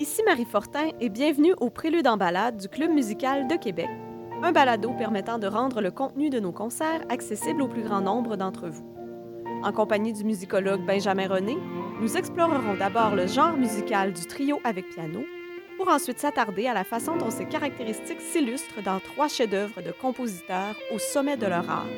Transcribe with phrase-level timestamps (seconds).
[0.00, 3.88] Ici Marie Fortin et bienvenue au Prélude en balade du Club musical de Québec,
[4.44, 8.36] un balado permettant de rendre le contenu de nos concerts accessible au plus grand nombre
[8.36, 8.86] d'entre vous.
[9.64, 11.58] En compagnie du musicologue Benjamin René,
[12.00, 15.24] nous explorerons d'abord le genre musical du trio avec piano,
[15.76, 20.76] pour ensuite s'attarder à la façon dont ces caractéristiques s'illustrent dans trois chefs-d'œuvre de compositeurs
[20.94, 21.88] au sommet de leur art,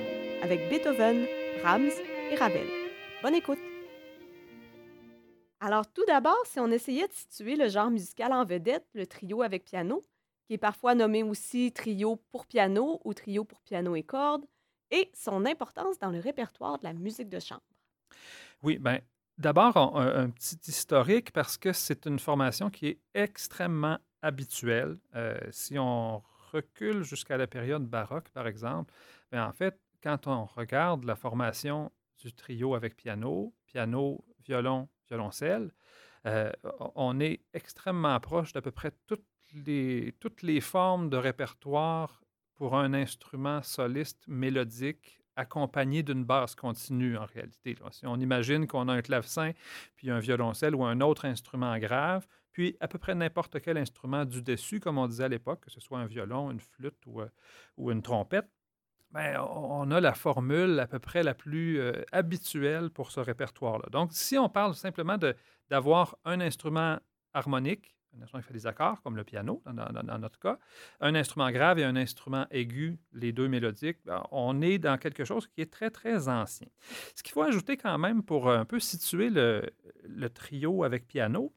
[0.43, 1.27] avec Beethoven,
[1.63, 1.91] Brahms
[2.33, 2.67] et Ravel.
[3.23, 3.70] Bonne écoute!
[5.61, 9.43] Alors, tout d'abord, si on essayait de situer le genre musical en vedette, le trio
[9.43, 10.03] avec piano,
[10.47, 14.47] qui est parfois nommé aussi trio pour piano ou trio pour piano et cordes,
[14.91, 17.63] et son importance dans le répertoire de la musique de chambre.
[18.63, 19.01] Oui, bien,
[19.37, 24.99] d'abord, un, petit historique parce que c'est une formation qui est extrêmement habituelle.
[25.15, 28.93] Euh, si on recule jusqu'à la période baroque, par exemple,
[29.31, 35.73] bien, en fait, quand on regarde la formation du trio avec piano, piano, violon, violoncelle,
[36.27, 36.53] euh,
[36.95, 42.23] on est extrêmement proche d'à peu près toutes les, toutes les formes de répertoire
[42.55, 47.75] pour un instrument soliste mélodique accompagné d'une basse continue en réalité.
[47.93, 49.53] Si on imagine qu'on a un clavecin,
[49.97, 54.25] puis un violoncelle ou un autre instrument grave, puis à peu près n'importe quel instrument
[54.25, 57.23] du dessus, comme on disait à l'époque, que ce soit un violon, une flûte ou,
[57.23, 57.29] euh,
[57.77, 58.51] ou une trompette,
[59.13, 63.89] ben, on a la formule à peu près la plus euh, habituelle pour ce répertoire-là.
[63.91, 65.17] Donc, si on parle simplement
[65.69, 66.99] d'avoir un instrument
[67.35, 70.59] harmonique, un instrument qui fait des accords, comme le piano dans, notre cas,
[71.01, 75.25] un instrument grave et un instrument aigu, les deux mélodiques, ben, on est dans quelque
[75.25, 76.69] chose qui est très, très ancien.
[77.17, 79.71] Ce qu'il faut ajouter quand même pour un peu situer le,
[80.33, 81.53] trio avec piano,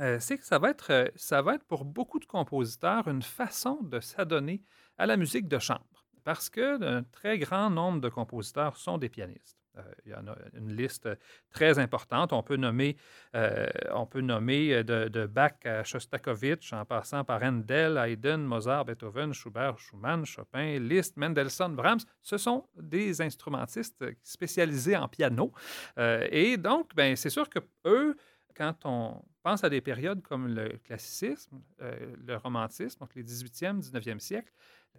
[0.00, 3.22] euh, c'est que ça va, être, euh, ça va être pour beaucoup de compositeurs une
[3.22, 4.62] façon de s'adonner
[4.98, 5.93] à la musique de chambre
[6.24, 9.58] parce que un très grand nombre de compositeurs sont des pianistes.
[9.76, 11.08] Euh, il y en a une liste
[11.50, 12.32] très importante.
[12.32, 12.96] On peut nommer,
[13.34, 18.84] euh, on peut nommer euh, de, Bach à Shostakovich, en passant par Handel, Haydn, Mozart,
[18.84, 22.04] Beethoven, Schubert, Schumann, Chopin, Liszt, Mendelssohn, Brahms.
[22.22, 25.52] Ce sont des instrumentistes spécialisés en piano.
[25.96, 28.16] et donc, ben, c'est sûr que eux,
[28.54, 34.18] quand on pense à des périodes comme le classicisme, le romantisme, donc les 18e, 19e
[34.18, 34.52] siècle,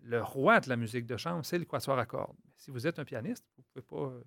[0.04, 2.38] le roi de la musique de chambre, c'est le quatuor à cordes.
[2.56, 4.20] Si vous êtes un pianiste, vous pouvez pas.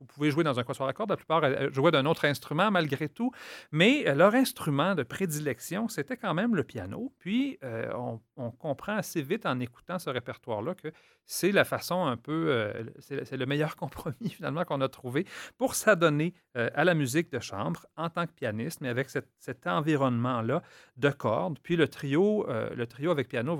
[0.00, 2.70] Vous pouvez jouer dans un quatuor à cordes, la plupart euh, jouaient d'un autre instrument
[2.70, 3.32] malgré tout,
[3.72, 7.14] mais euh, leur instrument de prédilection, c'était quand même le piano.
[7.18, 7.90] Puis, euh,
[8.36, 10.88] on, comprend assez vite en écoutant ce répertoire-là que
[11.24, 15.26] c'est la façon un peu, c'est le meilleur compromis finalement qu'on a trouvé
[15.58, 20.62] pour s'adonner à la musique de chambre en tant que pianiste, mais avec cet environnement-là
[20.96, 21.58] de cordes.
[21.62, 23.56] Puis le trio, le trio avec piano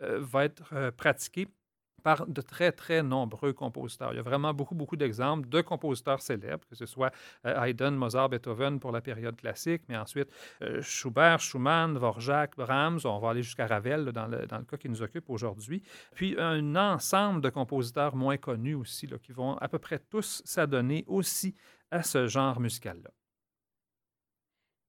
[0.00, 1.46] va être pratiqué
[2.06, 4.12] par de très, très nombreux compositeurs.
[4.12, 7.12] Il y a vraiment beaucoup, beaucoup d'exemples de compositeurs célèbres, que ce soit
[7.44, 10.28] euh, Haydn, Mozart, Beethoven pour la période classique, mais ensuite
[10.82, 14.88] Schubert, Schumann, Dvorak, Brahms, on va aller jusqu'à Ravel dans, le, dans, le, cas qui
[14.88, 15.82] nous occupe aujourd'hui.
[16.14, 21.02] Puis un ensemble de compositeurs moins connus aussi, qui vont à peu près tous s'adonner
[21.08, 21.56] aussi
[21.90, 23.10] à ce genre musical-là.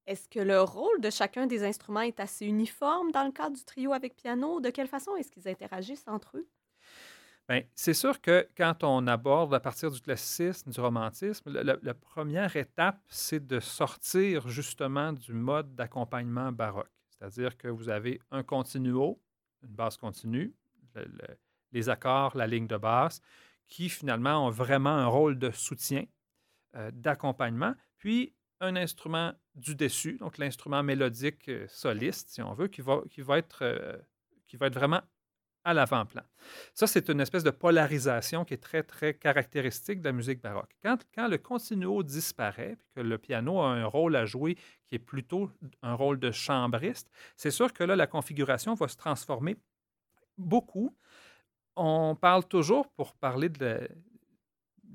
[0.05, 3.65] Est-ce que le rôle de chacun des instruments est assez uniforme dans le cadre du
[3.65, 4.59] trio avec piano?
[4.59, 6.47] De quelle façon est-ce qu'ils interagissent entre eux?
[7.49, 12.55] Bien, c'est sûr que quand on aborde à partir du classicisme, du romantisme, la, première
[12.57, 16.91] étape, c'est de sortir justement du mode d'accompagnement baroque.
[17.09, 19.21] C'est-à-dire que vous avez un continuo,
[19.63, 20.53] une basse continue,
[21.71, 23.21] les accords, la ligne de basse,
[23.67, 26.05] qui finalement ont vraiment un rôle de soutien,
[26.75, 27.73] euh, d'accompagnement.
[27.97, 33.01] Puis un instrument du dessus, donc l'instrument mélodique euh, soliste, si on veut, qui va,
[33.09, 33.97] qui va, être, euh,
[34.47, 35.01] qui va être vraiment
[35.67, 36.23] à l'avant-plan.
[36.73, 40.71] Ça, c'est une espèce de polarisation qui est très, très caractéristique de la musique baroque.
[40.81, 44.95] Quand, quand le continuo disparaît, puis que le piano a un rôle à jouer qui
[44.95, 45.51] est plutôt
[45.83, 49.57] un rôle de chambriste, c'est sûr que là, la configuration va se transformer
[50.37, 50.95] beaucoup.
[51.75, 53.89] On parle toujours, pour parler de,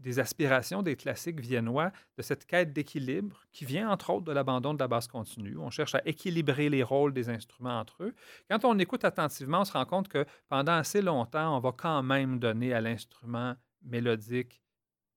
[0.03, 4.75] des aspirations des classiques viennois, de cette quête d'équilibre qui vient entre autres de l'abandon
[4.75, 5.57] de la basse continue.
[5.59, 8.15] On cherche à équilibrer les rôles des instruments entre eux.
[8.51, 12.03] Quand on écoute attentivement, on se rend compte que pendant assez longtemps, on va quand
[12.03, 14.61] même donner à l'instrument mélodique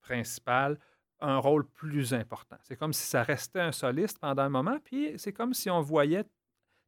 [0.00, 0.78] principal
[1.20, 2.56] un rôle plus important.
[2.62, 5.80] C'est comme si ça restait un soliste pendant un moment, puis c'est comme si on
[5.80, 6.24] voyait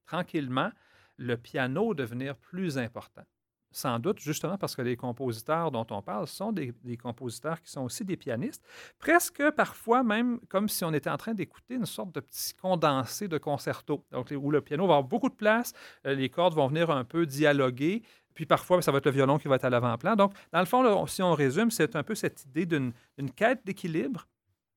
[0.07, 0.71] tranquillement
[1.17, 3.25] le piano devenir plus important
[3.71, 7.83] sans doute justement parce que les compositeurs dont on parle sont des, compositeurs qui sont
[7.83, 8.65] aussi des pianistes,
[8.99, 13.29] presque parfois même comme si on était en train d'écouter une sorte de petit condensé
[13.29, 15.73] de concerto, donc où le piano va avoir beaucoup de place,
[16.07, 18.03] euh, les cordes vont venir un peu dialoguer,
[18.39, 20.15] puis parfois, ça va être le violon qui va être à l'avant-plan.
[20.15, 22.93] Donc, dans le fond, si on résume, c'est un peu cette idée d'une
[23.35, 24.29] quête d'équilibre,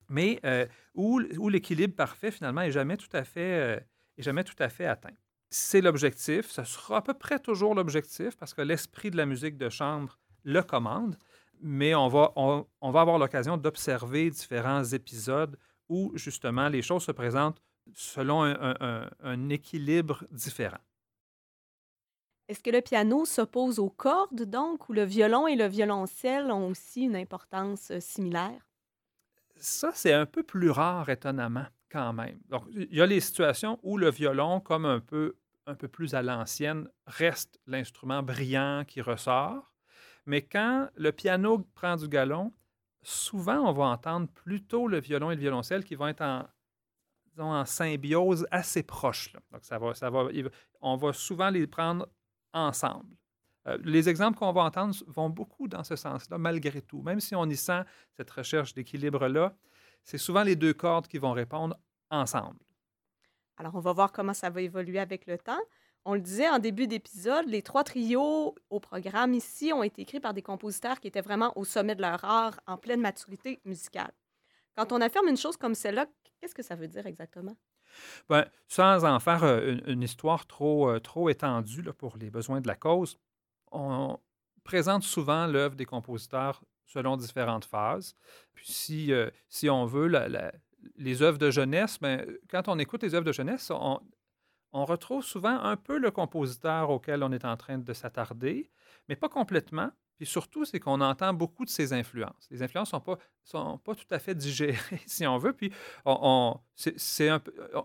[0.10, 0.66] mais euh,
[0.96, 2.98] où, l'équilibre parfait, finalement, n'est jamais.
[3.38, 3.80] Euh,
[4.18, 5.14] jamais tout à fait atteint.
[5.54, 9.58] C'est l'objectif, ce sera à peu près toujours l'objectif parce que l'esprit de la musique
[9.58, 11.18] de chambre le commande,
[11.60, 15.58] mais on va, on, va avoir l'occasion d'observer différents épisodes
[15.90, 17.62] où justement les choses se présentent
[17.94, 20.80] selon un équilibre différent.
[22.52, 26.68] Est-ce que le piano s'oppose aux cordes, donc, ou le violon et le violoncelle ont
[26.68, 28.68] aussi une importance euh, similaire?
[29.56, 32.42] Ça, c'est un peu plus rare, étonnamment, quand même.
[32.50, 35.38] Donc, il y a les situations où le violon, comme un peu,
[35.68, 39.72] un peu plus à l'ancienne, reste l'instrument brillant qui ressort.
[40.26, 42.54] Mais quand le piano prend du galon,
[43.02, 48.46] souvent, on va entendre plutôt le violon et le violoncelle qui vont être en, symbiose
[48.52, 49.34] assez proche.
[49.52, 50.28] Donc, ça va, ça va,
[50.82, 52.08] on va souvent les prendre
[52.54, 53.16] ensemble.
[53.68, 57.02] Euh, les exemples qu'on va entendre vont beaucoup dans ce sens-là, malgré tout.
[57.02, 57.84] Même si on y sent
[58.18, 59.56] cette recherche d'équilibre-là,
[60.04, 61.78] c'est souvent les deux cordes qui vont répondre
[62.10, 62.60] ensemble.
[63.62, 65.62] Alors, on va voir comment ça va évoluer avec le temps.
[66.04, 70.20] On le disait en début d'épisode, les trois trios au programme ici ont été écrits
[70.20, 74.12] par des compositeurs qui étaient vraiment au sommet de leur art, en pleine maturité musicale.
[74.76, 76.08] Quand on affirme une chose comme celle-là,
[76.40, 77.56] qu'est-ce que ça veut dire exactement?
[78.30, 82.76] Ben, sans en faire euh, une, histoire trop, euh, étendue pour les besoins de la
[82.76, 83.20] cause,
[83.72, 84.18] on
[84.64, 88.16] présente souvent l'œuvre des compositeurs selon différentes phases.
[88.56, 90.08] Puis si, euh, si on veut,
[90.98, 94.00] les œuvres de jeunesse, ben, quand on écoute les œuvres de jeunesse, on,
[94.74, 98.72] on retrouve souvent un peu le compositeur auquel on est en train de s'attarder,
[99.10, 99.92] mais pas complètement.
[100.22, 102.48] Et surtout, c'est qu'on entend beaucoup de ces influences.
[102.52, 104.78] Les influences ne sont pas, sont pas tout à fait digérées,
[105.08, 105.52] si on veut.
[105.52, 105.74] Puis
[106.06, 107.32] on, c'est,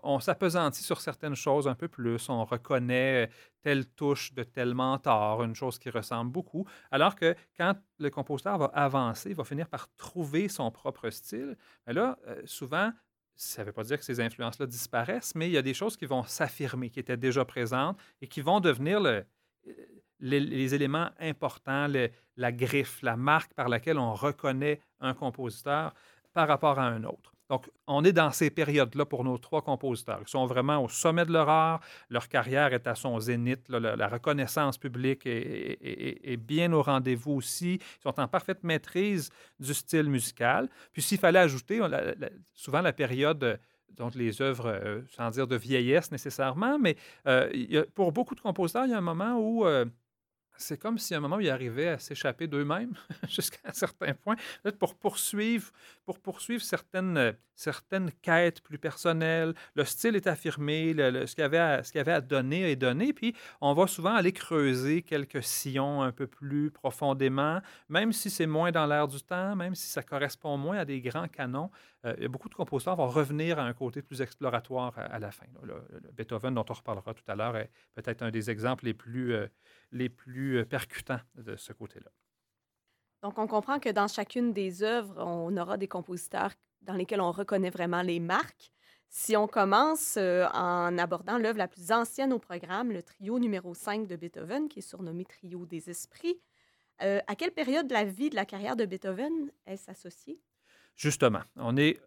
[0.02, 2.28] on s'apesantit sur certaines choses un peu plus.
[2.28, 3.30] On reconnaît
[3.62, 6.66] telle touche de tel mentor, une chose qui ressemble beaucoup.
[6.90, 11.56] Alors que quand le compositeur va avancer, il va finir par trouver son propre style.
[11.86, 12.92] Mais là, euh, souvent,
[13.34, 15.96] ça ne veut pas dire que ces influences-là disparaissent, mais il y a des choses
[15.96, 19.24] qui vont s'affirmer, qui étaient déjà présentes et qui vont devenir le,
[20.20, 21.86] les, éléments importants,
[22.36, 25.94] la griffe, la marque par laquelle on reconnaît un compositeur
[26.32, 27.32] par rapport à un autre.
[27.48, 30.18] Donc, on est dans ces périodes-là pour nos trois compositeurs.
[30.20, 31.80] Ils sont vraiment au sommet de leur art,
[32.10, 37.74] leur carrière est à son zénith, la, reconnaissance publique est, bien au rendez-vous aussi.
[37.74, 39.30] Ils sont en parfaite maîtrise
[39.60, 40.68] du style musical.
[40.92, 41.80] Puis, s'il fallait ajouter,
[42.54, 43.60] souvent la période
[43.96, 46.96] donc les œuvres, euh, sans dire de vieillesse nécessairement, mais
[47.26, 49.84] euh, pour beaucoup de compositeurs, il y a un moment où euh,
[50.58, 52.94] c'est comme si à un moment, ils arrivaient à s'échapper d'eux-mêmes
[53.28, 54.36] jusqu'à un certain point,
[54.78, 55.70] pour poursuivre,
[56.04, 59.54] pour poursuivre certaines, certaines quêtes plus personnelles.
[59.74, 63.86] Le style est affirmé, ce qu'il y, avait à donner est donné, puis on va
[63.86, 69.08] souvent aller creuser quelques sillons un peu plus profondément, même si c'est moins dans l'air
[69.08, 71.70] du temps, même si ça correspond moins à des grands canons.
[72.06, 75.18] Euh, il y a beaucoup de compositeurs vont revenir à un côté plus exploratoire à,
[75.18, 75.46] la fin.
[75.62, 75.74] Le,
[76.12, 79.34] Beethoven, dont on reparlera tout à l'heure, est peut-être un des exemples les plus...
[79.34, 79.46] Euh,
[79.92, 82.10] les plus euh, percutants de ce côté-là.
[83.22, 87.30] Donc, on comprend que dans chacune des œuvres, on aura des compositeurs dans lesquels on
[87.30, 88.72] reconnaît vraiment les marques.
[89.08, 94.06] Si on commence en abordant l'œuvre la plus ancienne au programme, le trio numéro 5
[94.06, 96.40] de Beethoven, qui est surnommé Trio des Esprits,
[96.98, 100.40] à quelle période de la vie de la carrière de Beethoven est-ce associé?
[100.96, 102.00] Justement, on est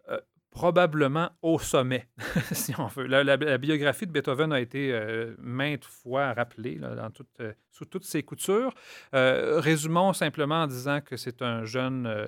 [0.50, 2.08] probablement au sommet,
[2.52, 3.06] si on veut.
[3.06, 8.74] La, biographie de Beethoven a été euh, maintes fois rappelée euh, sous toutes ses coutures.
[9.14, 12.26] Euh, résumons simplement en disant que c'est un jeune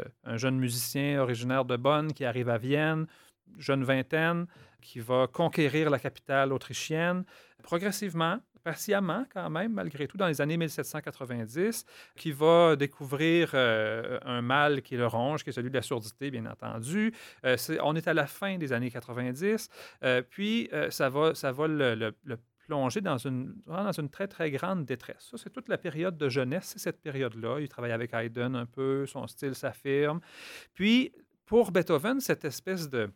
[0.53, 3.07] musicien originaire de Bonn qui arrive à Vienne,
[3.59, 4.47] jeune vingtaine,
[4.81, 7.25] qui va conquérir la capitale autrichienne.
[7.63, 11.85] Progressivement, patiemment quand même, malgré tout, dans les années 1790,
[12.17, 16.31] qui va découvrir euh, un mal qui le ronge, qui est celui de la surdité,
[16.31, 17.13] bien entendu.
[17.45, 19.69] Euh, on est à la fin des années 90,
[20.05, 22.15] euh, puis ça va, ça va le,
[22.67, 25.29] plonger dans une, dans une très, très grande détresse.
[25.31, 27.59] Ça, c'est toute la période de jeunesse, c'est cette période-là.
[27.61, 30.21] Il travaille avec Haydn un peu, son style s'affirme.
[30.73, 31.13] Puis,
[31.45, 33.11] pour Beethoven, cette espèce de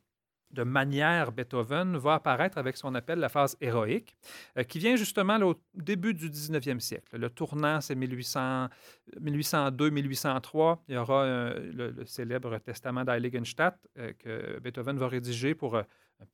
[0.57, 4.17] de manière Beethoven va apparaître avec ce qu'on appelle la phase héroïque,
[4.57, 7.19] euh, qui vient justement au début du 19e siècle.
[7.19, 10.79] Le tournant, c'est 1802-1803.
[10.89, 15.85] Il y aura euh, le, célèbre testament d'Heiligenstadt euh, que Beethoven va rédiger pour un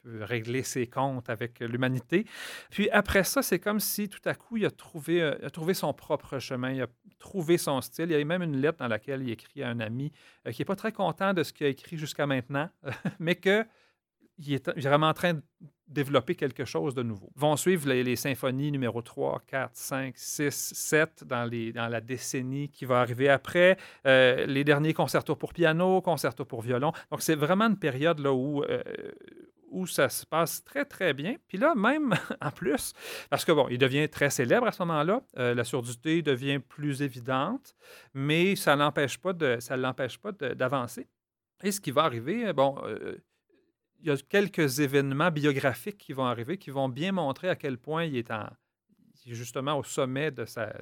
[0.05, 2.25] peu régler ses comptes avec l'humanité.
[2.71, 5.93] Puis après ça, c'est comme si tout à coup, il a trouvé, a trouvé son
[5.93, 6.87] propre chemin, il a
[7.19, 8.13] trouvé son style.
[8.13, 10.13] Il y a même une lettre dans laquelle il écrit à un ami
[10.53, 12.71] qui n'est pas très content de ce qu'il a écrit jusqu'à maintenant,
[13.19, 13.67] mais que
[14.47, 15.43] il est vraiment en train de
[15.93, 17.31] développer quelque chose de nouveau.
[17.37, 23.01] Vont suivre les, symphonies numéro 3, 4, 5, 6, 7 dans, la décennie qui va
[23.01, 23.77] arriver après.
[24.07, 26.93] Euh, les derniers concertos pour piano, concertos pour violon.
[27.11, 28.83] Donc, c'est vraiment une période là où, euh,
[29.87, 31.37] ça se passe très, très bien.
[31.49, 32.93] Puis là, même en plus,
[33.31, 37.03] parce que bon, il devient très célèbre à ce moment-là, euh, la surdité devient plus
[37.03, 37.75] évidente,
[38.15, 41.07] mais ça ça l'empêche pas d'avancer.
[41.63, 42.77] Et ce qui va arriver, bon,
[44.03, 47.79] il y a quelques événements biographiques qui vont arriver qui vont bien montrer à quel
[47.79, 48.49] point il est en,
[49.27, 50.73] justement au sommet de sa,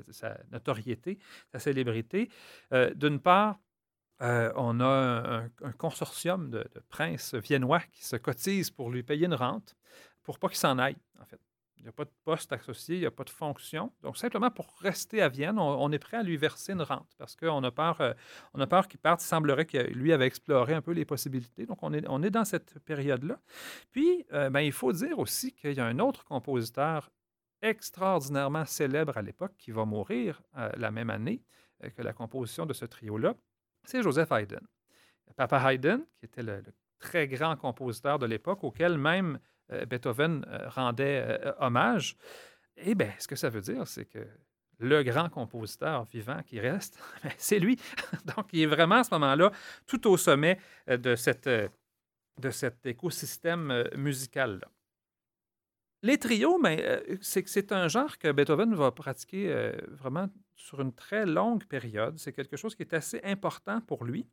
[0.51, 1.19] notoriété,
[1.53, 2.31] sa célébrité.
[2.95, 3.59] D'une part,
[4.23, 9.35] euh, on a un, consortium de, princes viennois qui se cotisent pour lui payer une
[9.35, 9.77] rente
[10.23, 11.41] pour pas qu'il s'en aille, en fait.
[11.81, 13.93] Il n'y a pas de poste associé, il n'y a pas de fonction.
[14.03, 17.37] Donc, simplement pour rester à Vienne, on, est prêt à lui verser une rente parce
[17.37, 19.23] qu'on a peur, euh, peur qu'il parte.
[19.23, 21.67] Il semblerait que lui avait exploré un peu les possibilités.
[21.67, 23.41] Donc, on est, on est dans cette période-là.
[23.91, 27.11] Puis, euh, ben, il faut dire aussi qu'il y a un autre compositeur
[27.63, 31.45] extraordinairement célèbre à l'époque qui va mourir la même année
[31.95, 33.35] que la composition de ce trio-là
[33.85, 34.61] c'est Joseph Haydn.
[35.37, 36.63] Papa Haydn, qui était le,
[36.99, 39.39] très grand compositeur de l'époque, auquel même euh,
[39.87, 42.17] Beethoven euh, rendait euh, hommage.
[42.77, 44.27] Eh bien, ce que ça veut dire, c'est que
[44.79, 47.79] le grand compositeur vivant qui reste, ben, c'est lui.
[48.37, 49.53] Donc, il est vraiment à ce moment-là
[49.87, 54.69] tout au sommet de, cette, de cet écosystème musical-là.
[56.03, 56.81] Les trios, ben,
[57.21, 62.19] c'est un genre que Beethoven va pratiquer vraiment sur une très longue période.
[62.19, 64.27] C'est quelque chose qui est assez important pour lui.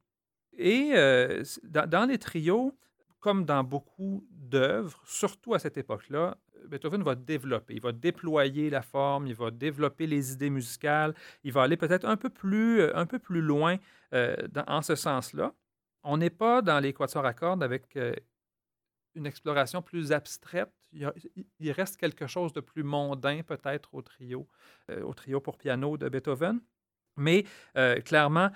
[0.58, 2.74] Et euh, dans, les trios,
[3.20, 8.82] comme dans beaucoup d'œuvres, surtout à cette époque-là, Beethoven va développer, il va déployer la
[8.82, 13.06] forme, il va développer les idées musicales, il va aller peut-être un peu plus, un
[13.06, 13.78] peu plus loin
[14.14, 14.36] euh,
[14.68, 15.54] en ce sens-là.
[16.04, 18.14] On n'est pas dans les quatuors à cordes avec euh,
[19.18, 20.72] une exploration plus abstraite.
[20.94, 24.48] Il, reste quelque chose de plus mondain peut-être au trio,
[24.90, 26.62] euh, au trio pour piano de Beethoven.
[27.18, 27.44] Mais
[27.76, 28.52] euh, clairement,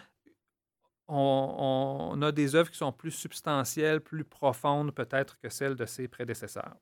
[1.14, 6.08] on, a des œuvres qui sont plus substantielles, plus profondes peut-être que celles de ses
[6.08, 6.76] prédécesseurs.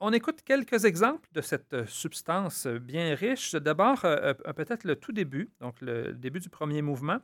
[0.00, 3.54] On écoute quelques exemples de cette euh, substance bien riche.
[3.54, 7.18] D'abord, peut-être le tout début, donc le début du premier mouvement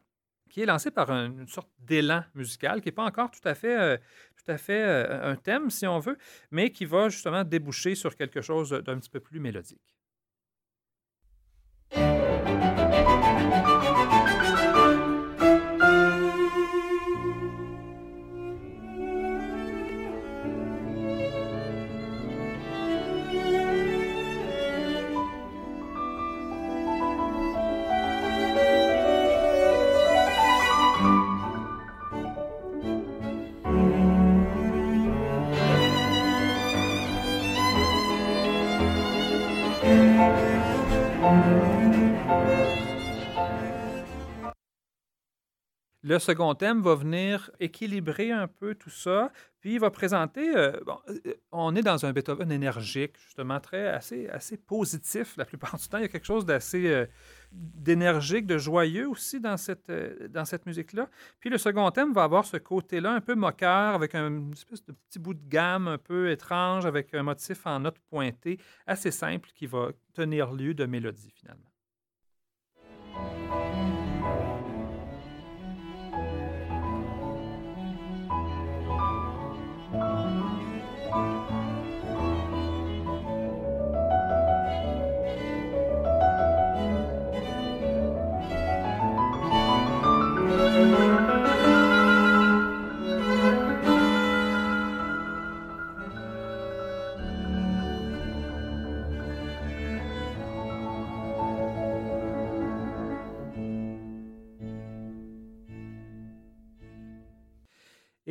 [0.53, 3.75] qui est lancé par une sorte d'élan musical qui n'est pas encore tout à fait,
[3.75, 3.97] euh,
[4.51, 6.19] euh, un thème, si on veut,
[6.51, 9.81] mais qui va justement déboucher sur quelque chose d'un petit peu plus mélodique.
[46.13, 50.55] Le second thème va venir équilibrer un peu tout ça, puis il va présenter.
[50.55, 50.73] Euh,
[51.09, 55.89] euh, on est dans un Beethoven énergique, justement, très assez, assez positif la plupart du
[55.89, 55.97] temps.
[55.97, 57.07] Il y a quelque chose d'assez euh,
[57.51, 59.91] d'énergique, de joyeux aussi dans cette,
[60.31, 61.09] dans cette musique-là.
[61.41, 64.93] Puis le second thème va avoir ce côté-là un peu moqueur, avec un espèce de
[65.09, 69.49] petit bout de gamme un peu étrange, avec un motif en note pointée assez simple
[69.55, 71.73] qui va tenir lieu de mélodie finalement.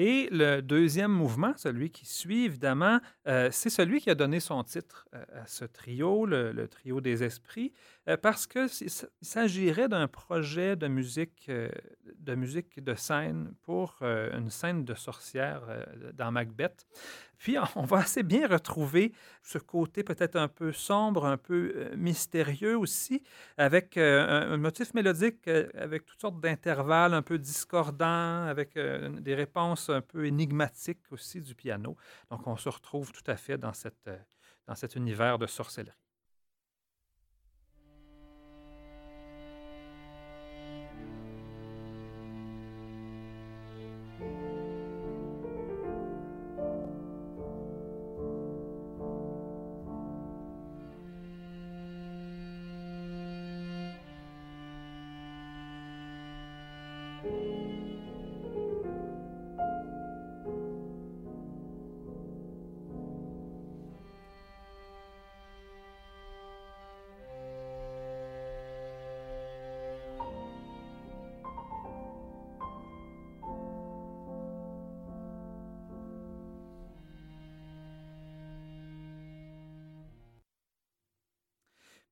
[0.03, 4.63] Et le deuxième mouvement, celui qui suit, évidemment, euh, c'est celui qui a donné son
[4.63, 7.73] titre euh, à ce trio, le, trio des esprits,
[8.07, 8.69] euh, parce qu'il
[9.21, 15.63] s'agirait d'un projet de musique, de musique de scène pour une scène de sorcière
[16.13, 16.87] dans Macbeth.
[17.37, 19.11] Puis on va assez bien retrouver
[19.43, 23.21] ce côté peut-être un peu sombre, un peu mystérieux aussi,
[23.57, 30.01] avec un, motif mélodique avec toutes sortes d'intervalles un peu discordants, avec des réponses un
[30.01, 31.95] peu énigmatiques aussi du piano.
[32.29, 34.09] Donc on se retrouve tout à fait dans, cette,
[34.67, 36.10] dans cet univers de sorcellerie.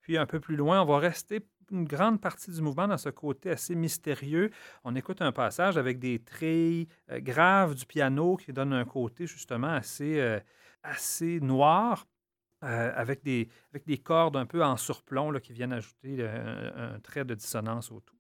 [0.09, 3.09] Puis un peu plus loin, on va rester une grande partie du mouvement dans ce
[3.09, 4.49] côté assez mystérieux.
[4.83, 9.27] On écoute un passage avec des trilles euh, graves du piano qui donne un côté
[9.27, 10.39] justement assez, euh,
[10.81, 12.07] assez noir.
[12.63, 16.99] Euh, avec, des, avec des cordes un peu en surplomb là, qui viennent ajouter un
[17.01, 18.18] trait de dissonance au tout.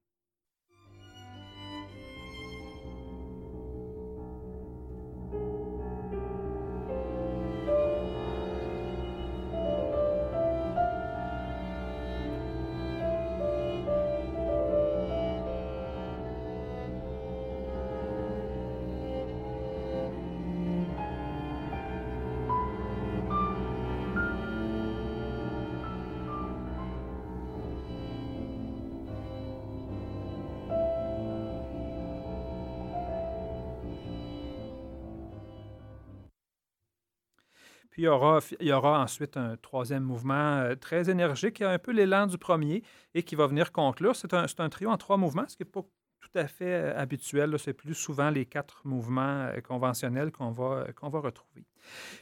[37.99, 42.27] Il y aura, ensuite un troisième mouvement euh, très énergique, qui a un peu l'élan
[42.27, 42.81] du premier
[43.13, 44.15] et qui va venir conclure.
[44.15, 47.59] C'est un, trio en trois mouvements, ce qui n'est pas tout à fait euh, habituel.
[47.59, 51.65] C'est plus souvent les quatre mouvements euh, conventionnels qu'on va, retrouver.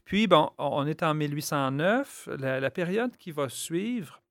[0.04, 2.30] Puis, bon, on est en 1809.
[2.40, 4.24] La, période qui va suivre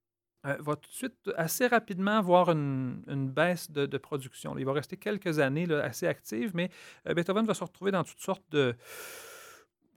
[0.42, 4.58] va tout de suite assez rapidement voir une, baisse de, production.
[4.58, 6.70] Il va rester quelques années assez active, mais
[7.04, 8.76] Beethoven va se retrouver dans toutes sortes de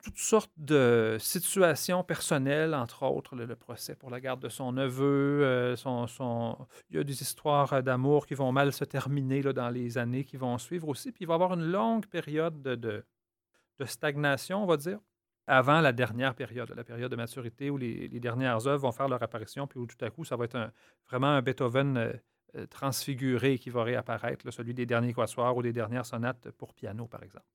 [0.03, 5.43] toutes sortes de situations personnelles, entre autres le, procès pour la garde de son neveu.
[5.43, 6.57] Euh, son,
[6.89, 10.23] Il y a des histoires d'amour qui vont mal se terminer là, dans les années
[10.23, 11.11] qui vont suivre aussi.
[11.11, 14.99] Puis il va y avoir une longue période de, de, stagnation, on va dire,
[15.47, 19.23] avant la dernière période, la période de maturité où les, dernières œuvres vont faire leur
[19.23, 20.71] apparition, puis où tout à coup, ça va être
[21.09, 22.13] vraiment un Beethoven euh,
[22.55, 27.07] euh, transfiguré qui va réapparaître, celui des derniers quatuors ou des dernières sonates pour piano,
[27.07, 27.45] par exemple.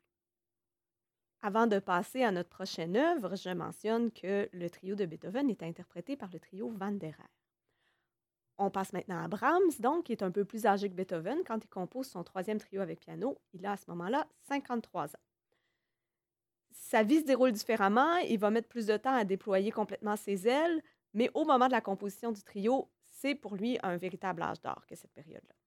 [1.46, 5.62] Avant de passer à notre prochaine œuvre, je mentionne que le trio de Beethoven est
[5.62, 7.28] interprété par le trio Van der Rohe.
[8.56, 11.44] On passe maintenant à Brahms, donc, qui est un peu plus âgé que Beethoven.
[11.46, 15.22] Quand il compose son troisième trio avec piano, il a à ce moment-là 53 ans.
[16.70, 20.48] Sa vie se déroule différemment, il va mettre plus de temps à déployer complètement ses
[20.48, 24.62] ailes, mais au moment de la composition du trio, c'est pour lui un véritable âge
[24.62, 25.63] d'or que cette période-là.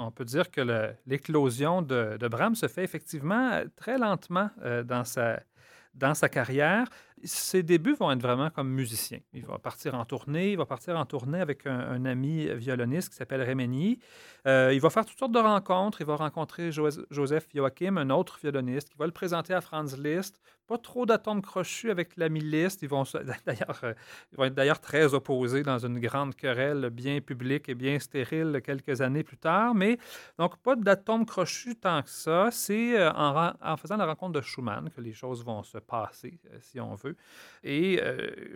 [0.00, 4.82] On peut dire que l'éclosion de, de, Brahms se fait effectivement euh, très lentement euh,
[4.82, 6.88] dans, sa, carrière.
[7.22, 9.18] Ses débuts vont être vraiment comme musicien.
[9.34, 13.16] Il va partir en tournée, il va partir en tournée avec un, ami violoniste qui
[13.16, 13.98] s'appelle Rémény.
[14.46, 16.00] Euh, il va faire toutes sortes de rencontres.
[16.00, 20.40] Il va rencontrer Joseph Joachim, un autre violoniste, qui va le présenter à Franz Liszt
[20.70, 22.82] pas trop d'atomes crochus avec l'ami Liszt.
[22.82, 23.02] Ils vont,
[23.44, 23.92] d'ailleurs, euh,
[24.36, 29.00] vont être d'ailleurs très opposés dans une grande querelle bien publique et bien stérile quelques
[29.00, 29.74] années plus tard.
[29.74, 29.98] Mais
[30.38, 32.50] donc, pas d'atomes crochus tant que ça.
[32.52, 36.58] C'est euh, en, faisant la rencontre de Schumann que les choses vont se passer, euh,
[36.60, 37.16] si on veut.
[37.64, 38.00] Et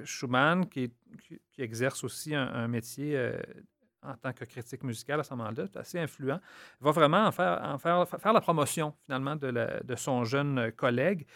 [0.05, 0.93] Schumann, qui,
[1.59, 3.33] exerce aussi un, métier
[4.03, 6.41] en tant que critique musicale à ce moment-là, assez influent,
[6.81, 9.51] va vraiment en faire, en faire, faire la promotion finalement de,
[9.83, 11.27] de, son jeune collègue.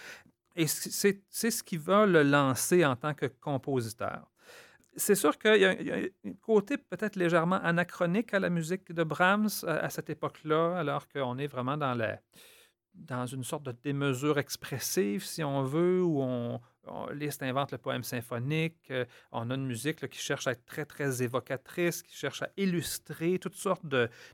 [0.58, 4.28] Et c'est ce qui va le lancer en tant que compositeur.
[4.96, 9.48] C'est sûr qu'il y, a un côté peut-être légèrement anachronique à la musique de Brahms
[9.68, 12.18] à, cette époque-là, alors qu'on est vraiment dans, la,
[12.98, 16.60] dans une sorte de démesure expressive, si on veut, où on,
[17.12, 18.90] Liszt invente le poème symphonique.
[18.90, 22.48] Euh, on a une musique qui cherche à être très, très évocatrice, qui cherche à
[22.56, 23.84] illustrer toutes sortes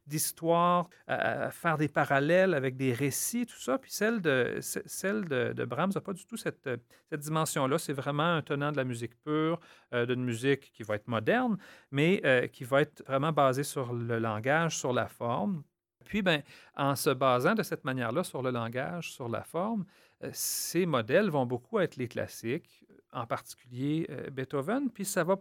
[0.07, 3.79] d'histoires, à, faire des parallèles avec des récits, tout ça.
[3.79, 6.71] Puis celle de, celle de, Brahms n'a pas du tout cette,
[7.11, 7.79] cette dimension-là.
[7.79, 9.59] C'est vraiment un tenant de la musique pure,
[9.93, 11.57] euh, d'une musique qui va être moderne,
[11.91, 15.63] mais euh, qui va être vraiment basée sur le langage, sur la forme.
[16.05, 16.43] Puis, ben,
[16.77, 19.85] en se basant de cette manière-là sur le langage, sur la forme,
[20.23, 25.37] euh, ces modèles vont beaucoup être les classiques, en particulier euh, Beethoven, puis ça va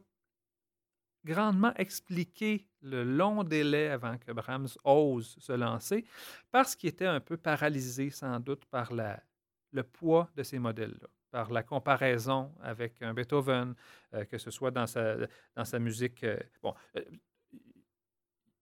[1.25, 6.05] grandement expliquer le long délai avant que Brahms ose se lancer,
[6.51, 11.51] parce qu'il était un peu paralysé sans doute par le poids de ces modèles-là par
[11.51, 13.73] la comparaison avec un Beethoven,
[14.13, 15.15] euh, que ce soit dans sa,
[15.55, 16.23] dans sa musique.
[16.61, 16.75] bon,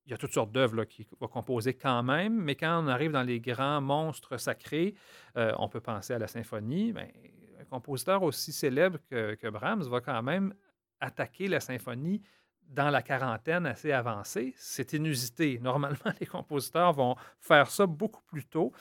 [0.05, 3.11] il y a toutes sortes d'œuvres qu'il va composer quand même, mais quand on arrive
[3.11, 4.95] dans les grands monstres sacrés,
[5.37, 6.91] euh, on peut penser à la symphonie.
[6.91, 7.13] Mais
[7.59, 10.53] un compositeur aussi célèbre que, Brahms va quand même
[10.99, 12.21] attaquer la symphonie
[12.67, 14.53] dans la quarantaine assez avancée.
[14.57, 15.59] C'est inusité.
[15.61, 18.71] Normalement, les compositeurs vont faire ça beaucoup plus tôt.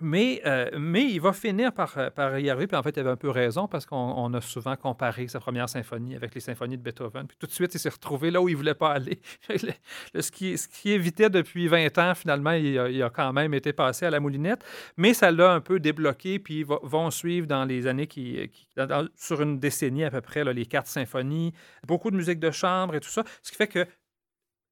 [0.00, 2.66] Mais, euh, mais il va finir par, euh, par y arriver.
[2.66, 5.68] Puis en fait, il avait un peu raison parce qu'on a souvent comparé sa première
[5.68, 7.28] symphonie avec les symphonies de Beethoven.
[7.28, 9.20] Puis tout de suite, il s'est retrouvé là où il ne voulait pas aller.
[9.48, 14.04] ce, qui, ce qui évitait depuis 20 ans, finalement, il a, quand même été passé
[14.04, 14.64] à la moulinette.
[14.96, 16.40] Mais ça l'a un peu débloqué.
[16.40, 18.50] Puis ils vont suivre dans les années qui.
[19.16, 21.52] sur une décennie à peu près, les quatre symphonies,
[21.86, 23.22] beaucoup de musique de chambre et tout ça.
[23.42, 23.86] Ce qui fait que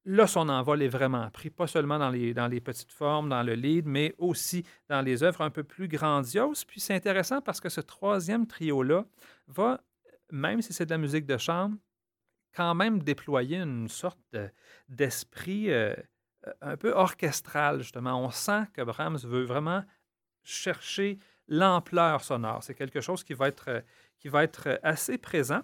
[0.05, 3.87] Là, son envol est vraiment pris, pas seulement dans les, petites formes, dans le lead,
[3.87, 6.65] mais aussi dans les œuvres un peu plus grandioses.
[6.65, 9.05] Puis c'est intéressant parce que ce troisième trio-là
[9.47, 9.81] va,
[10.31, 11.77] même si c'est de la musique de chambre,
[12.55, 14.19] quand même déployer une sorte
[14.89, 15.95] d'esprit euh,
[16.61, 18.25] un peu orchestral, justement.
[18.25, 19.85] On sent que Brahms veut vraiment
[20.43, 22.63] chercher l'ampleur sonore.
[22.63, 23.85] C'est quelque chose qui va être,
[24.19, 25.61] qui va être assez présent.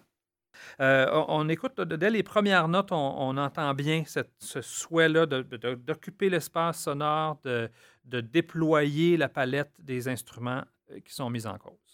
[0.81, 7.41] Euh, on, écoute, dès les premières notes, on, entend bien ce souhait-là d'occuper l'espace sonore,
[7.45, 7.71] de,
[8.05, 11.88] de, déployer la palette des instruments euh, qui sont mis en cause.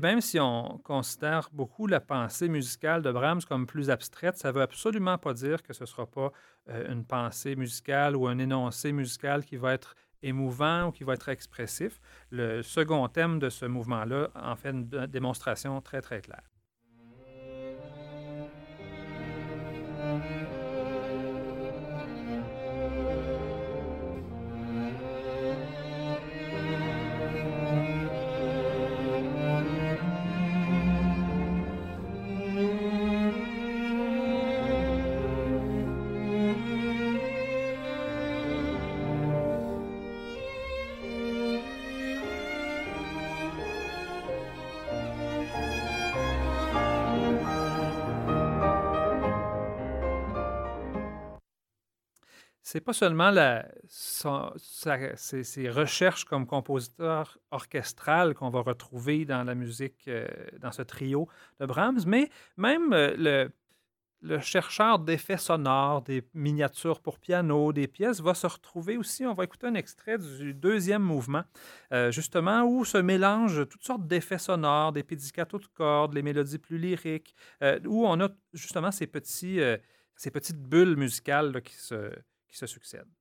[0.00, 4.48] Et même si on considère beaucoup la pensée musicale de Brahms comme plus abstraite, ça
[4.48, 6.32] ne veut absolument pas dire que ce ne sera pas
[6.70, 11.12] euh, une pensée musicale ou un énoncé musical qui va être émouvant ou qui va
[11.12, 12.00] être expressif.
[12.30, 16.48] Le second thème de ce mouvement-là en fait une démonstration très, très claire.
[52.70, 53.32] C'est pas seulement
[53.88, 60.28] ses, recherches comme compositeur orchestral qu'on va retrouver dans la musique, euh,
[60.60, 61.28] dans ce trio
[61.58, 63.48] de Brahms, mais même euh,
[64.22, 69.26] le, chercheur d'effets sonores, des miniatures pour piano, des pièces, va se retrouver aussi.
[69.26, 71.42] On va écouter un extrait du deuxième mouvement,
[71.92, 76.58] euh, justement, où se mélangent toutes sortes d'effets sonores, des pizzicatos de cordes, les mélodies
[76.58, 77.34] plus lyriques,
[77.84, 79.58] où on a justement ces, petits,
[80.14, 82.12] ces petites bulles musicales qui se
[82.50, 83.12] qui se succèdent.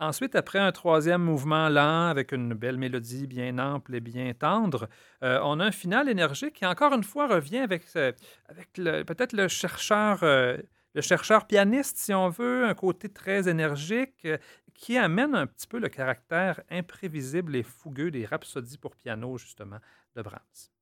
[0.00, 4.88] Ensuite, après un troisième mouvement lent avec une belle mélodie bien ample et bien tendre,
[5.22, 9.46] euh, on a un final énergique qui, encore une fois, revient avec, avec peut-être le
[9.48, 10.56] chercheur, euh,
[10.94, 14.38] le chercheur pianiste, si on veut, un côté très énergique euh,
[14.72, 19.80] qui amène un petit peu le caractère imprévisible et fougueux des rhapsodies pour piano, justement,
[20.16, 20.79] de Brahms.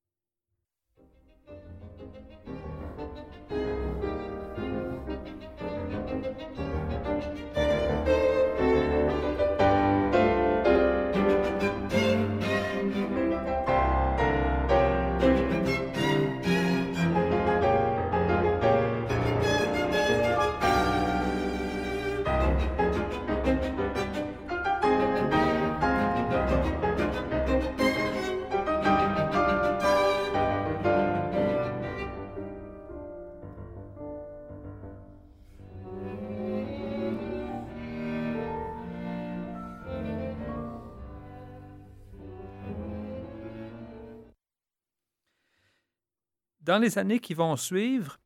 [46.69, 48.19] Dans les années qui vont suivre,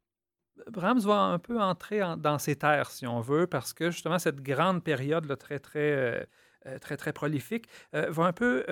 [0.69, 4.41] Brahms va un peu entrer dans ses terres, si on veut, parce que justement, cette
[4.41, 6.25] grande période très, très euh,
[6.65, 8.65] euh, très, très prolifique, euh, va un peu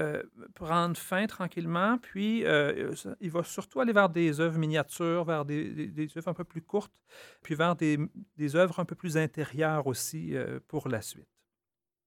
[0.56, 6.28] prendre fin tranquillement, puis il va surtout aller vers des œuvres miniatures, vers des, œuvres
[6.28, 7.02] un peu plus courtes,
[7.42, 10.36] puis vers des œuvres un peu plus intérieures aussi
[10.68, 11.30] pour la suite.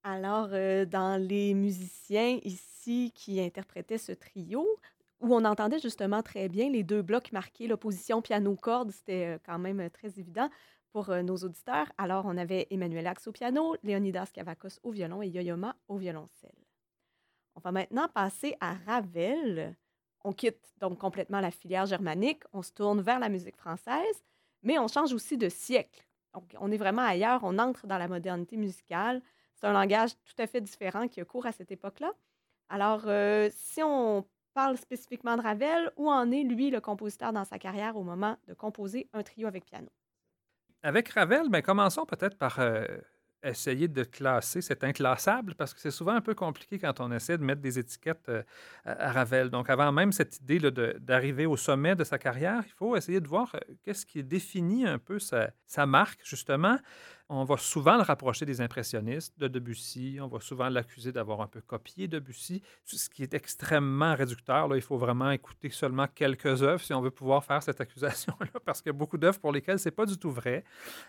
[0.02, 4.68] Alors, dans les musiciens ici qui interprétaient ce trio,
[5.24, 9.88] où on entendait justement très bien les deux blocs marqués, l'opposition piano-corde, c'était quand même
[9.90, 10.50] très évident
[10.92, 11.90] pour nos auditeurs.
[11.98, 16.54] Alors, on avait Emmanuel Axe au piano, Léonidas Kavakos au violon et Yoyoma au violoncelle.
[17.56, 19.74] On va maintenant passer à Ravel.
[20.24, 24.24] On quitte donc complètement la filière germanique, on se tourne vers la musique française,
[24.62, 26.06] mais on change aussi de siècle.
[26.32, 29.22] Donc, on est vraiment ailleurs, on entre dans la modernité musicale.
[29.54, 32.12] C'est un langage tout à fait différent qui a cours à cette époque-là.
[32.68, 33.02] Alors,
[33.50, 37.96] si on parle spécifiquement de Ravel, où en est, lui, le compositeur dans sa carrière
[37.96, 39.88] au moment de composer un trio avec piano?
[40.82, 42.84] Avec Ravel, ben, commençons peut-être par euh,
[43.44, 47.38] essayer de classer cet inclassable, parce que c'est souvent un peu compliqué quand on essaie
[47.38, 48.42] de mettre des étiquettes euh,
[48.84, 49.50] à, Ravel.
[49.50, 53.28] Donc, avant même cette idée d'arriver au sommet de sa carrière, il faut essayer de
[53.28, 56.78] voir euh, qu'est-ce qui définit un peu sa, sa marque, justement.
[57.30, 60.18] On va souvent le rapprocher des impressionnistes, de Debussy.
[60.20, 64.68] On va souvent l'accuser d'avoir un peu copié Debussy, ce qui est extrêmement réducteur.
[64.68, 68.60] Là, il faut vraiment écouter seulement quelques œuvres si on veut pouvoir faire cette accusation-là,
[68.66, 70.64] parce qu'il y a beaucoup d'œuvres pour lesquelles c'est pas du tout vrai,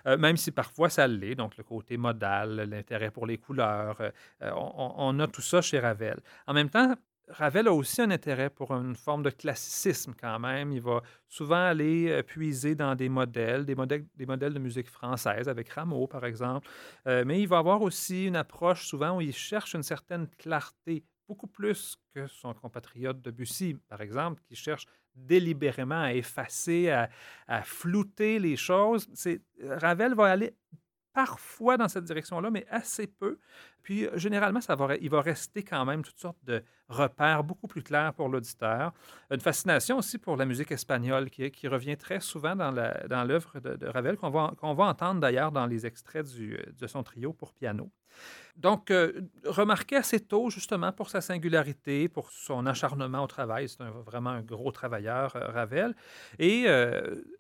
[0.08, 1.36] euh, même si parfois ça l'est.
[1.36, 5.80] Donc, le côté modal, l'intérêt pour les couleurs, euh, on, on, a tout ça chez
[5.80, 6.22] Ravel.
[6.48, 6.96] En même temps,
[7.28, 10.72] Ravel a aussi un intérêt pour une forme de classicisme quand même.
[10.72, 15.70] Il va souvent aller euh, puiser dans des modèles, des modèles, de musique française, avec
[15.70, 16.68] Rameau par exemple.
[17.08, 21.04] Euh, mais il va avoir aussi une approche souvent où il cherche une certaine clarté,
[21.28, 24.86] beaucoup plus que son compatriote Debussy, par exemple, qui cherche
[25.16, 27.10] délibérément à effacer, à,
[27.48, 29.08] à flouter les choses.
[29.64, 30.54] Ravel va aller
[31.16, 33.40] parfois dans cette direction-là, mais assez peu.
[33.82, 37.68] Puis, euh, généralement, ça va, il va rester quand même toutes sortes de repères beaucoup
[37.68, 38.94] plus clairs pour l'auditeur.
[39.32, 44.18] Une fascination aussi pour la musique espagnole qui, revient très souvent dans l'œuvre de, Ravel,
[44.18, 47.90] qu'on va, entendre d'ailleurs dans les extraits du, de son trio pour piano.
[48.58, 53.70] Donc, euh, remarqué assez tôt, justement, pour sa singularité, pour son acharnement au travail.
[53.70, 55.96] C'est vraiment un gros travailleur, euh, Ravel.
[56.40, 56.66] Et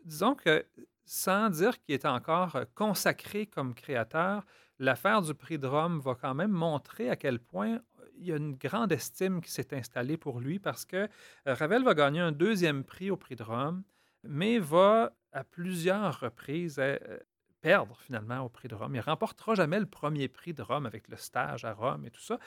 [0.06, 0.66] disons que
[1.06, 4.44] sans dire qu'il est encore euh, consacré comme créateur,
[4.80, 8.34] l'affaire du prix de Rome va quand même montrer à quel point euh, il y
[8.34, 11.08] a une grande estime qui s'est installée pour lui parce que
[11.48, 13.84] euh, Ravel va gagner un deuxième prix au prix de Rome,
[14.24, 16.82] mais va à plusieurs reprises
[17.62, 18.96] perdre finalement au prix de Rome.
[18.96, 22.22] Il remportera jamais le premier prix de Rome avec le stage à Rome et tout
[22.22, 22.39] ça.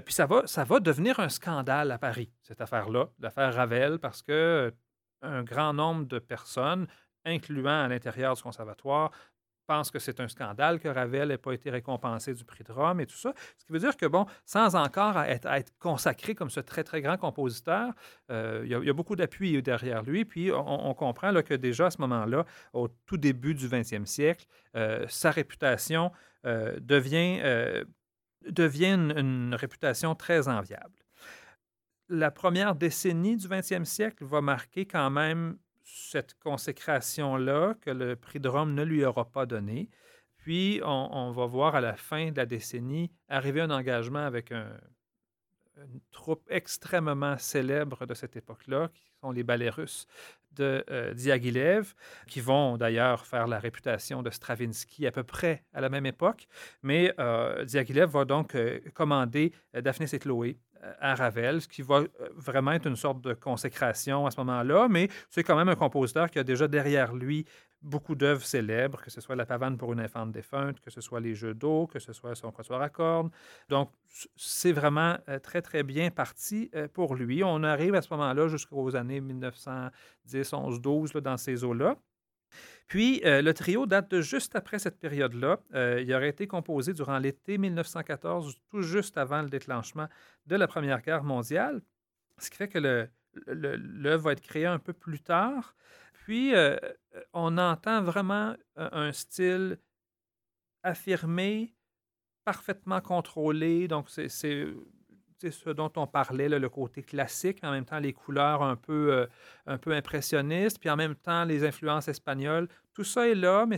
[0.00, 4.22] puis ça va, ça va devenir un scandale à Paris, cette affaire-là, l'affaire Ravel, parce
[4.22, 4.72] que
[5.20, 6.86] un grand nombre de personnes
[7.24, 9.10] incluant à l'intérieur du conservatoire,
[9.66, 13.00] pense que c'est un scandale que Ravel n'ait pas été récompensé du prix de Rome
[13.00, 13.32] et tout ça.
[13.56, 17.16] Ce qui veut dire que, bon, sans encore être, consacré comme ce très, très grand
[17.16, 17.92] compositeur,
[18.30, 20.24] euh, il, y a, beaucoup d'appui derrière lui.
[20.24, 24.46] Puis on, comprend là, que déjà à ce moment-là, au tout début du 20e siècle,
[24.76, 26.12] euh, sa réputation
[26.44, 27.40] euh, devient,
[28.46, 30.94] devient une, une, réputation très enviable.
[32.08, 35.56] La première décennie du 20e siècle va marquer quand même
[35.94, 39.90] cette consécration-là que le prix de Rome ne lui aura pas donné.
[40.38, 46.00] Puis, on, va voir à la fin de la décennie arriver un engagement avec une
[46.10, 50.06] troupe extrêmement célèbre de cette époque-là, qui sont les ballets russes
[50.52, 51.94] de euh, Diaghilev,
[52.26, 56.48] qui vont d'ailleurs faire la réputation de Stravinsky à peu près à la même époque.
[56.82, 60.58] Mais euh, Diaghilev va donc euh, commander Daphnis et Chloé
[61.00, 64.88] à Ravel, ce qui va euh, vraiment être une sorte de consécration à ce moment-là,
[64.88, 67.46] mais c'est quand même un compositeur qui a déjà derrière lui
[67.82, 71.20] beaucoup d'œuvres célèbres, que ce soit La pavane pour une infante défunte, que ce soit
[71.20, 73.30] Les Jeux d'eau, que ce soit Son quatuor à cordes.
[73.68, 73.90] Donc,
[74.36, 77.42] c'est vraiment euh, très, très bien parti euh, pour lui.
[77.44, 81.96] On arrive à ce moment-là jusqu'aux années 1910, 11, 12, dans ces eaux-là.
[82.86, 85.60] Puis, euh, le trio date de juste après cette période-là.
[85.74, 90.08] Euh, il aurait été composé durant l'été 1914, tout juste avant le déclenchement
[90.46, 91.82] de la Première Guerre mondiale,
[92.38, 93.08] ce qui fait que
[93.46, 95.74] l'œuvre va être créée un peu plus tard.
[96.12, 96.76] Puis, euh,
[97.32, 99.78] on entend vraiment un style
[100.82, 101.74] affirmé,
[102.44, 103.88] parfaitement contrôlé.
[103.88, 104.66] Donc, c'est
[105.50, 109.26] ce dont on parlait, le côté classique, en même temps les couleurs un peu, euh,
[109.66, 112.68] un peu impressionnistes, puis en même temps les influences espagnoles.
[112.94, 113.76] Tout ça est là, mais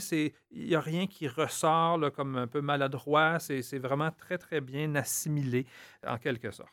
[0.51, 3.39] il n'y a rien qui ressort comme un peu maladroit.
[3.39, 5.67] C'est vraiment très, très bien assimilé,
[6.07, 6.73] en quelque sorte.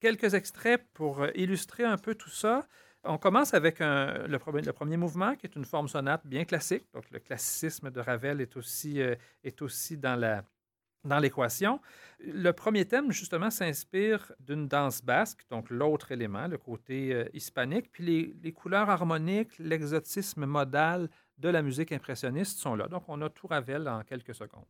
[0.00, 2.66] Quelques extraits pour euh, illustrer un peu tout ça.
[3.04, 6.84] On commence avec le, premier, le, premier, mouvement, qui est une forme sonate bien classique.
[6.92, 10.42] Donc, le classicisme de Ravel est aussi, euh, est aussi dans la,
[11.04, 11.80] dans l'équation.
[12.20, 17.90] Le premier thème, justement, s'inspire d'une danse basque, donc l'autre élément, le côté euh, hispanique,
[17.92, 21.08] puis les, les couleurs harmoniques, l'exotisme modal
[21.38, 22.88] de la musique impressionniste sont là.
[22.88, 24.66] Donc, on a tout Ravel en quelques secondes.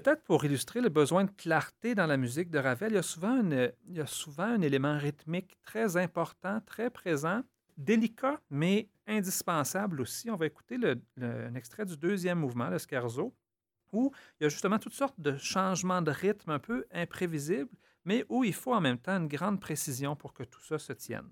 [0.00, 3.02] Peut-être pour illustrer le besoin de clarté dans la musique de Ravel, il y a
[3.02, 3.42] souvent,
[3.88, 7.42] y a souvent un élément rythmique très important, très présent,
[7.76, 10.30] délicat, mais indispensable aussi.
[10.30, 10.76] On va écouter
[11.20, 13.34] un extrait du deuxième mouvement, le scherzo,
[13.92, 18.24] où il y a justement toutes sortes de changements de rythme un peu imprévisibles, mais
[18.28, 21.28] où il faut en même temps une grande précision pour que tout ça se tienne.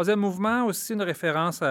[0.00, 1.62] Troisième mouvement, aussi une référence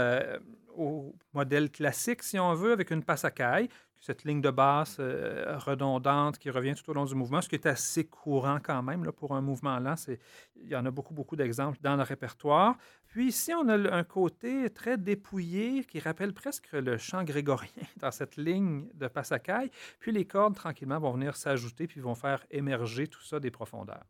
[0.78, 6.38] au modèle classique, si on veut, avec une passacaille, cette ligne de basse euh, redondante
[6.38, 9.12] qui revient tout au long du mouvement, ce qui est assez courant quand même là,
[9.12, 9.96] pour un mouvement lent.
[10.58, 12.78] Il y en a beaucoup, beaucoup d'exemples dans le répertoire.
[13.08, 18.12] Puis ici, on a un côté très dépouillé qui rappelle presque le chant grégorien dans
[18.12, 19.72] cette ligne de passacaille.
[20.00, 24.06] Puis les cordes, tranquillement, vont venir s'ajouter puis vont faire émerger tout ça des profondeurs.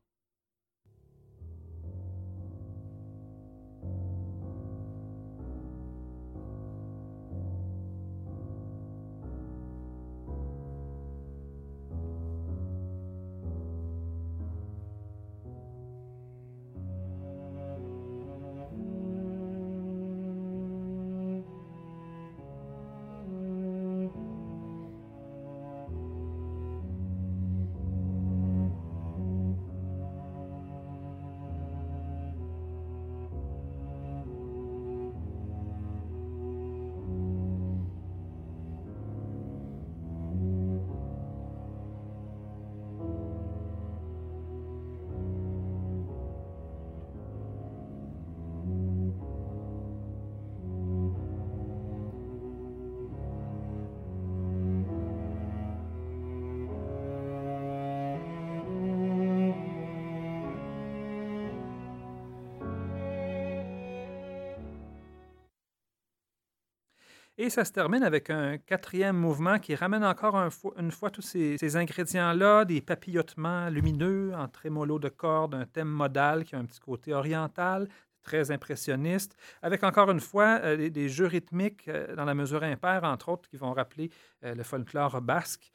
[67.41, 70.35] Et ça se termine avec un quatrième mouvement qui ramène encore
[70.77, 76.43] une fois tous ces, ingrédients-là, des papillotements lumineux en trémolo de cordes, un thème modal
[76.43, 77.87] qui a un petit côté oriental,
[78.23, 83.05] très impressionniste, avec encore une fois euh, des, jeux rythmiques euh, dans la mesure impaire,
[83.05, 84.09] entre autres, qui vont rappeler
[84.43, 85.71] euh, le folklore basque.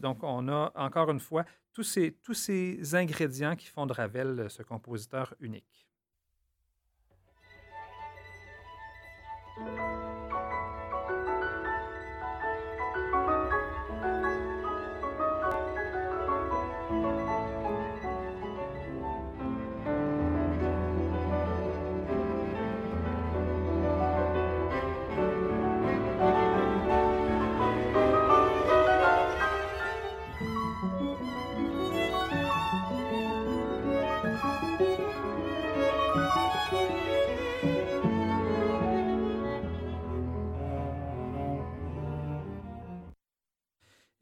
[0.00, 1.44] donc, on a encore une fois
[1.74, 5.86] tous ces ingrédients qui font de Ravel ce compositeur unique.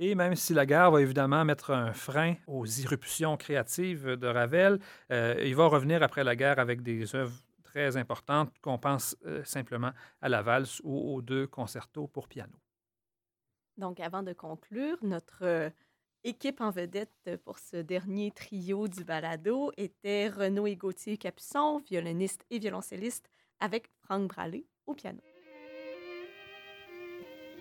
[0.02, 4.80] Et même si la guerre va évidemment mettre un frein aux irruptions créatives de Ravel,
[5.12, 9.44] euh, il va revenir après la guerre avec des œuvres très importantes qu'on pense euh,
[9.44, 9.90] simplement
[10.22, 12.54] à la valse ou aux deux concertos pour piano.
[13.76, 15.68] Donc, avant de conclure, notre euh,
[16.24, 22.46] équipe en vedette pour ce dernier trio du balado était Renaud et Gauthier Capuçon, violoniste
[22.48, 23.28] et violoncelliste,
[23.60, 25.20] avec Franck Bralé au piano.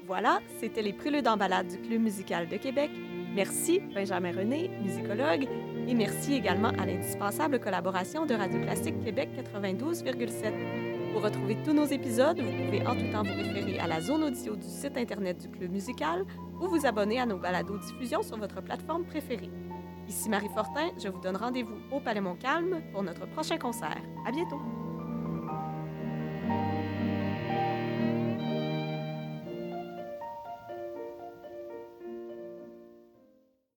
[0.09, 2.89] Voilà, c'était les préludes en balade du Club musical de Québec.
[3.35, 5.47] Merci Benjamin René, musicologue,
[5.87, 11.13] et merci également à l'indispensable collaboration de Radio Classique Québec 92,7.
[11.13, 14.23] Pour retrouver tous nos épisodes, vous pouvez en tout temps vous référer à la zone
[14.23, 16.25] audio du site Internet du Club musical
[16.59, 19.51] ou vous abonner à nos balados diffusion sur votre plateforme préférée.
[20.07, 24.01] Ici Marie Fortin, je vous donne rendez-vous au Palais Montcalm pour notre prochain concert.
[24.25, 24.78] À bientôt!